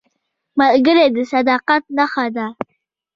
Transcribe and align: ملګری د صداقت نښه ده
ملګری 0.59 1.05
د 1.15 1.17
صداقت 1.31 1.83
نښه 1.97 2.25
ده 2.35 2.47